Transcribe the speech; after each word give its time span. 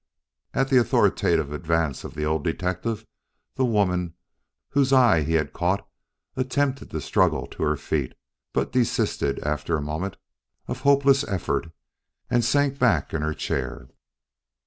At 0.55 0.69
the 0.69 0.79
authoritative 0.79 1.51
advance 1.53 2.03
of 2.03 2.15
the 2.15 2.25
old 2.25 2.43
detective, 2.43 3.05
the 3.53 3.65
woman, 3.65 4.15
whose 4.69 4.91
eye 4.91 5.21
he 5.21 5.33
had 5.33 5.53
caught, 5.53 5.87
attempted 6.35 6.89
to 6.89 6.99
struggle 7.01 7.45
to 7.45 7.61
her 7.61 7.77
feet, 7.77 8.13
but 8.51 8.71
desisted 8.71 9.37
after 9.41 9.77
a 9.77 9.81
moment 9.83 10.17
of 10.67 10.79
hopeless 10.79 11.23
effort, 11.25 11.67
and 12.31 12.43
sank 12.43 12.79
back 12.79 13.13
in 13.13 13.21
her 13.21 13.35
chair. 13.35 13.89